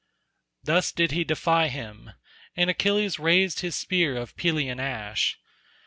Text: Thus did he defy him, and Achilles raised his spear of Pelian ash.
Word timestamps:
Thus 0.63 0.91
did 0.91 1.11
he 1.11 1.23
defy 1.23 1.67
him, 1.67 2.13
and 2.57 2.71
Achilles 2.71 3.19
raised 3.19 3.59
his 3.59 3.75
spear 3.75 4.17
of 4.17 4.35
Pelian 4.35 4.79
ash. 4.79 5.37